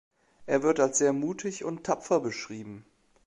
Er 0.47 0.63
wird 0.63 0.79
als 0.79 0.97
sehr 0.97 1.13
mutig 1.13 1.63
und 1.63 1.83
tapfer 1.83 2.21
beschrieben. 2.21 2.85